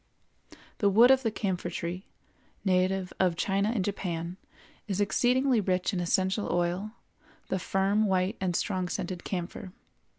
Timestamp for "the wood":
0.79-1.11